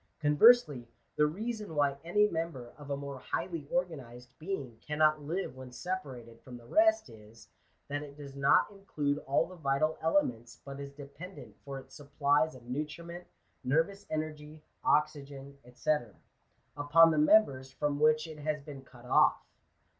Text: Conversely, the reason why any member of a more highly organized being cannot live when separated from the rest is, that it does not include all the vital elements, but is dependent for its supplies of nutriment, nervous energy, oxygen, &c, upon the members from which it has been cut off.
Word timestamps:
Conversely, 0.19 0.87
the 1.15 1.27
reason 1.27 1.75
why 1.75 1.95
any 2.03 2.27
member 2.27 2.73
of 2.75 2.89
a 2.89 2.97
more 2.97 3.19
highly 3.19 3.67
organized 3.69 4.29
being 4.39 4.79
cannot 4.81 5.21
live 5.21 5.55
when 5.55 5.71
separated 5.71 6.41
from 6.41 6.57
the 6.57 6.65
rest 6.65 7.07
is, 7.07 7.49
that 7.87 8.01
it 8.01 8.17
does 8.17 8.35
not 8.35 8.71
include 8.71 9.19
all 9.27 9.45
the 9.45 9.53
vital 9.57 9.99
elements, 10.01 10.59
but 10.65 10.79
is 10.79 10.91
dependent 10.91 11.55
for 11.63 11.77
its 11.77 11.93
supplies 11.93 12.55
of 12.55 12.63
nutriment, 12.67 13.27
nervous 13.63 14.07
energy, 14.09 14.63
oxygen, 14.83 15.55
&c, 15.71 15.91
upon 16.75 17.11
the 17.11 17.19
members 17.19 17.69
from 17.71 17.99
which 17.99 18.25
it 18.25 18.39
has 18.39 18.59
been 18.59 18.83
cut 18.83 19.05
off. 19.05 19.45